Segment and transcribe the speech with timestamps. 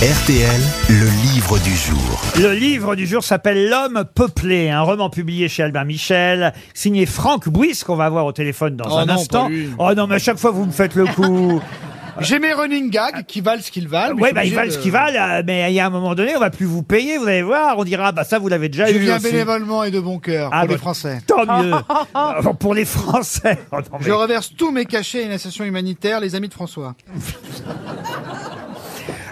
[0.00, 0.60] RTL,
[0.90, 2.22] le livre du jour.
[2.40, 7.48] Le livre du jour s'appelle L'homme peuplé, un roman publié chez Albin Michel, signé Franck
[7.48, 9.44] Bouis, qu'on va voir au téléphone dans Oh un non, instant.
[9.44, 9.70] pas lui.
[9.76, 11.60] Oh non, mais à chaque fois vous me faites le coup.
[12.20, 14.16] J'ai mes running gags qui valent ce qu'ils valent.
[14.16, 16.16] mais je bah ils valent ce qu'ils valent, euh, mais il y a un moment
[16.16, 18.68] donné, on va plus vous payer, vous allez voir, on dira, bah ça vous l'avez
[18.68, 19.30] déjà Je eu viens aussi.
[19.30, 21.18] bénévolement et de bon cœur Ah, pour bah, les Français.
[21.28, 21.72] Tant mieux.
[22.14, 23.58] Enfin, pour les Français.
[23.72, 26.54] Oh non, mais- Je reverse tous mes cachets à une association humanitaire, les amis de
[26.54, 26.94] François.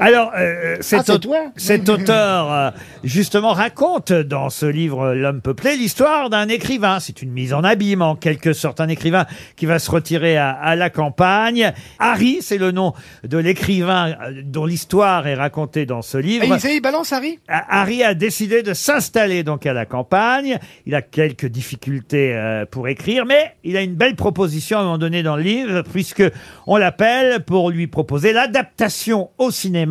[0.00, 2.70] Alors, euh, cet, Ah, c'est au- toi cet auteur, euh,
[3.04, 7.00] justement, raconte dans ce livre L'homme peuplé l'histoire d'un écrivain.
[7.00, 8.80] C'est une mise en abîme, en quelque sorte.
[8.80, 9.26] Un écrivain
[9.56, 11.74] qui va se retirer à, à la campagne.
[11.98, 16.44] Harry, c'est le nom de l'écrivain euh, dont l'histoire est racontée dans ce livre.
[16.44, 17.38] Et il, il balance Harry?
[17.48, 20.58] Ah, Harry a décidé de s'installer donc à la campagne.
[20.86, 24.84] Il a quelques difficultés euh, pour écrire, mais il a une belle proposition à un
[24.84, 26.22] moment donné dans le livre, puisque
[26.66, 29.89] on l'appelle pour lui proposer l'adaptation au cinéma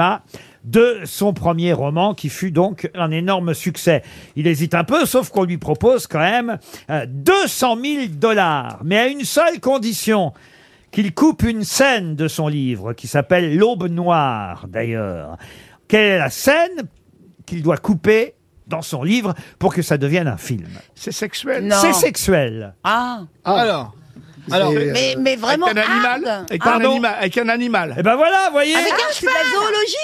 [0.64, 4.04] de son premier roman qui fut donc un énorme succès.
[4.36, 6.58] Il hésite un peu, sauf qu'on lui propose quand même
[6.90, 10.34] euh, 200 000 dollars, mais à une seule condition
[10.92, 15.38] qu'il coupe une scène de son livre qui s'appelle L'Aube Noire d'ailleurs.
[15.88, 16.88] Quelle est la scène
[17.46, 18.36] qu'il doit couper
[18.68, 20.68] dans son livre pour que ça devienne un film?
[20.96, 21.66] C'est sexuel?
[21.66, 21.78] Non.
[21.82, 22.74] C'est sexuel.
[22.84, 23.94] Ah, Alors,
[24.52, 26.46] alors mais, mais vraiment Avec un animal hard.
[26.50, 27.96] avec, Ah, un animal avec un animal.
[27.98, 29.34] Et ben voilà, voyez Avec un cheval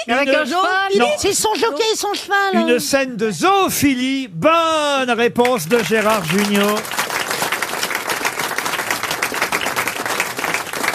[0.08, 1.08] Avec Une- un cheval Non.
[1.18, 4.28] C'est son jockey et son cheval Une scène de zoophilie.
[4.28, 6.78] Bonne réponse de Gérard Junior.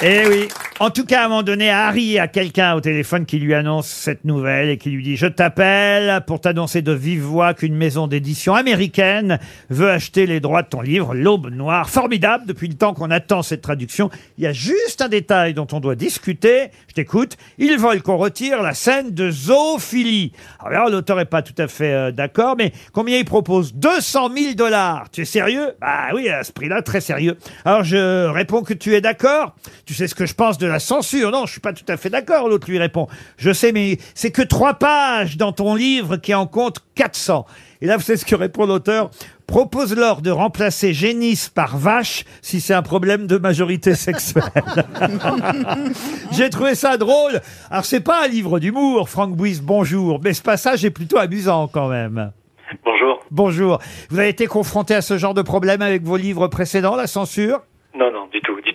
[0.04, 0.48] Eh oui.
[0.82, 3.86] En tout cas, à un moment donné, Harry a quelqu'un au téléphone qui lui annonce
[3.86, 8.08] cette nouvelle et qui lui dit «Je t'appelle pour t'annoncer de vive voix qu'une maison
[8.08, 9.38] d'édition américaine
[9.70, 11.88] veut acheter les droits de ton livre, L'Aube Noire.
[11.88, 14.10] Formidable, depuis le temps qu'on attend cette traduction.
[14.40, 16.72] Il y a juste un détail dont on doit discuter.
[16.88, 17.38] Je t'écoute.
[17.60, 20.32] Ils veulent qu'on retire la scène de zoophilie.
[20.66, 23.76] Alors l'auteur est pas tout à fait euh, d'accord, mais combien il propose?
[23.76, 25.12] 200 000 dollars.
[25.12, 25.74] Tu es sérieux?
[25.80, 27.38] Bah oui, à ce prix-là, très sérieux.
[27.66, 29.54] Alors je réponds que tu es d'accord.
[29.86, 31.98] Tu sais ce que je pense de la censure Non, je suis pas tout à
[31.98, 32.50] fait d'accord.
[32.50, 33.08] L'autre lui répond.
[33.38, 37.46] Je sais, mais c'est que trois pages dans ton livre qui en compte 400.
[37.82, 39.12] Et là, vous savez ce que répond l'auteur?
[39.48, 44.44] Propose-leur de remplacer génisse par vache si c'est un problème de majorité sexuelle.
[46.32, 47.42] J'ai trouvé ça drôle.
[47.70, 50.22] Alors, c'est pas un livre d'humour, Franck Bouis, bonjour.
[50.24, 52.32] Mais ce passage est plutôt amusant quand même.
[52.86, 53.20] Bonjour.
[53.30, 53.80] Bonjour.
[54.10, 57.62] Vous avez été confronté à ce genre de problème avec vos livres précédents, la censure?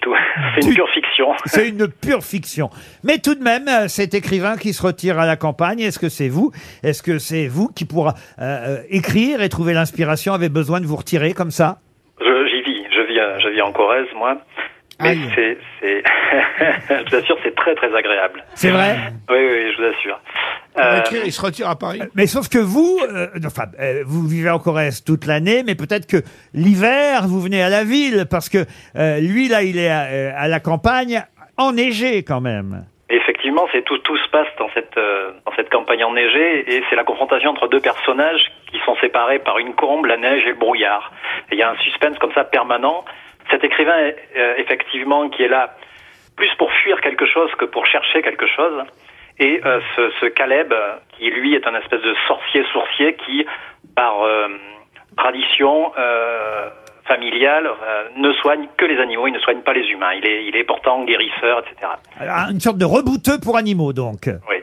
[0.07, 0.15] Tout.
[0.61, 1.27] C'est une pure fiction.
[1.47, 2.71] C'est une pure fiction.
[3.05, 6.09] Mais tout de même, euh, cet écrivain qui se retire à la campagne, est-ce que
[6.09, 6.53] c'est vous
[6.83, 10.87] Est-ce que c'est vous qui pourra euh, euh, écrire et trouver l'inspiration Avez besoin de
[10.87, 11.79] vous retirer comme ça?
[12.21, 14.37] Je- J'y vis, je vis, euh, je vis en Corrèze, moi.
[15.03, 15.31] Mais Aïe.
[15.35, 16.03] c'est, c'est,
[17.05, 18.43] je vous assure, c'est très très agréable.
[18.55, 18.97] C'est vrai?
[19.29, 20.19] Oui, oui, je vous assure.
[20.79, 22.03] Euh, écrire, il se retire à Paris.
[22.15, 26.07] Mais sauf que vous, euh, enfin, euh, vous vivez en Corrèze toute l'année, mais peut-être
[26.07, 26.19] que
[26.53, 28.65] l'hiver, vous venez à la ville, parce que
[28.97, 31.23] euh, lui, là, il est à, euh, à la campagne,
[31.57, 32.85] enneigé quand même.
[33.09, 36.97] Effectivement, c'est tout, tout se passe dans cette, euh, dans cette campagne enneigée et c'est
[36.97, 40.57] la confrontation entre deux personnages qui sont séparés par une combe, la neige et le
[40.57, 41.13] brouillard.
[41.51, 43.05] Et il y a un suspense comme ça permanent.
[43.51, 43.97] Cet écrivain,
[44.37, 45.77] euh, effectivement, qui est là
[46.37, 48.83] plus pour fuir quelque chose que pour chercher quelque chose.
[49.39, 50.73] Et euh, ce, ce Caleb,
[51.17, 53.47] qui lui est un espèce de sorcier sourcier qui,
[53.95, 54.49] par euh,
[55.17, 56.69] tradition euh,
[57.05, 60.13] familiale, euh, ne soigne que les animaux, il ne soigne pas les humains.
[60.15, 61.93] Il est, il est pourtant guérisseur, etc.
[62.19, 64.29] Alors, Une sorte de rebouteux pour animaux, donc.
[64.49, 64.57] Oui.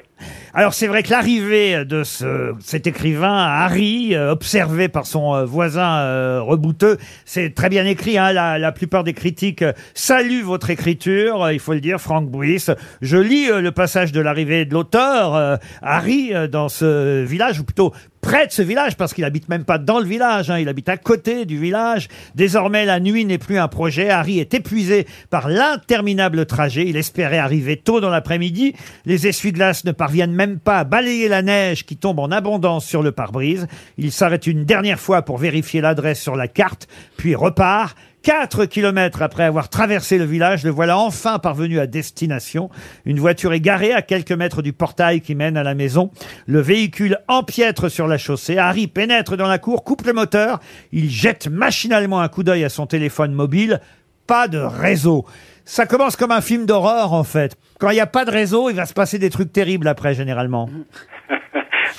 [0.55, 5.45] Alors c'est vrai que l'arrivée de ce, cet écrivain, Harry, euh, observé par son euh,
[5.45, 8.19] voisin euh, rebouteux, c'est très bien écrit.
[8.19, 9.65] Hein, la, plupart des critiques
[9.95, 12.67] saluent votre écriture, il faut le dire, Franck Bouis.
[13.01, 17.91] Je lis le passage de l'arrivée de l'auteur, Harry, dans ce village, ou plutôt
[18.33, 20.89] près de ce village, parce qu'il habite même pas dans le village, hein, il habite
[20.89, 22.07] à côté du village.
[22.33, 24.09] Désormais, la nuit n'est plus un projet.
[24.09, 26.87] Harry est épuisé par l'interminable trajet.
[26.87, 28.73] Il espérait arriver tôt dans l'après-midi.
[29.05, 33.03] Les essuie-glaces ne parviennent même pas à balayer la neige qui tombe en abondance sur
[33.03, 33.67] le pare-brise.
[33.99, 36.87] Il s'arrête une dernière fois pour vérifier l'adresse sur la carte,
[37.17, 37.95] puis repart.
[38.23, 42.69] Quatre kilomètres après avoir traversé le village, le voilà enfin parvenu à destination.
[43.03, 46.09] Une voiture est garée à quelques mètres du portail qui mène à la maison.
[46.45, 48.57] Le véhicule empiètre sur la chaussée.
[48.57, 50.61] Harry pénètre dans la cour, coupe le moteur.
[50.93, 53.81] Il jette machinalement un coup d'œil à son téléphone mobile.
[54.25, 55.25] Pas de réseau.
[55.65, 57.57] Ça commence comme un film d'horreur, en fait.
[57.77, 60.13] Quand il n'y a pas de réseau, il va se passer des trucs terribles après,
[60.13, 60.69] généralement.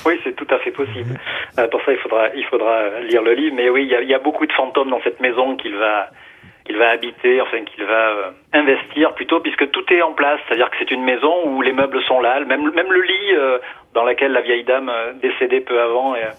[0.07, 1.19] Oui, c'est tout à fait possible.
[1.59, 3.55] Euh, pour ça, il faudra, il faudra lire le livre.
[3.57, 5.77] Mais oui, il y a, il y a beaucoup de fantômes dans cette maison qu'il
[5.77, 6.09] va,
[6.65, 10.41] qu'il va habiter, enfin qu'il va euh, investir plutôt, puisque tout est en place.
[10.47, 13.59] C'est-à-dire que c'est une maison où les meubles sont là, même, même le lit euh,
[13.95, 16.31] dans, la, laquelle la vieille dame euh, décédée peu avant est,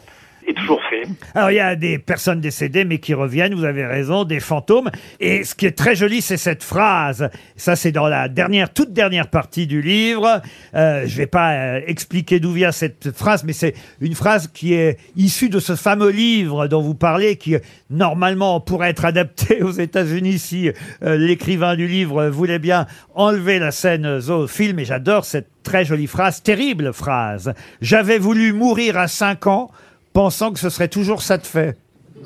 [1.34, 4.90] Alors il y a des personnes décédées mais qui reviennent, vous avez raison, des fantômes.
[5.20, 7.30] Et ce qui est très joli, c'est cette phrase.
[7.56, 10.42] Ça, c'est dans la dernière, toute dernière partie du livre.
[10.76, 14.74] Euh, je vais pas euh, expliquer d'où vient cette phrase, mais c'est une phrase qui
[14.74, 17.56] est issue de ce fameux livre dont vous parlez, qui
[17.90, 20.72] normalement pourrait être adapté aux États-Unis si
[21.04, 24.76] euh, l'écrivain du livre voulait bien enlever la scène zoophile.
[24.76, 27.54] Mais j'adore cette très jolie phrase, terrible phrase.
[27.82, 29.72] J'avais voulu mourir à 5 ans
[30.16, 31.76] pensant que ce serait toujours ça de fait.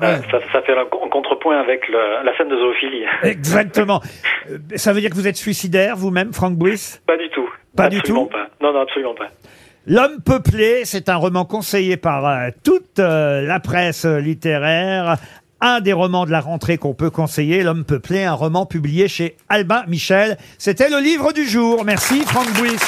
[0.00, 3.04] Ça, fait un con- contrepoint avec le- la scène de zoophilie.
[3.22, 4.00] Exactement.
[4.50, 7.46] Euh, Ça veut dire que vous êtes suicidaire vous-même, Franck Bouis Pas du tout.
[7.76, 8.48] Pas du Absolument tout pas.
[8.62, 9.26] Non, non, absolument pas.
[9.86, 15.16] L'homme peuplé, c'est un roman conseillé par euh, toute euh, la presse littéraire.
[15.60, 19.36] Un des romans de la rentrée qu'on peut conseiller, L'homme peuplé, un roman publié chez
[19.50, 20.38] Albin Michel.
[20.56, 21.84] C'était le livre du jour.
[21.84, 22.78] Merci Franck Bouis.